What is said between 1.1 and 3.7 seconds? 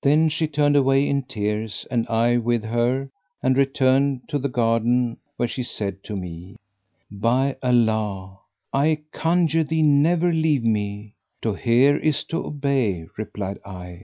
tears and I with her and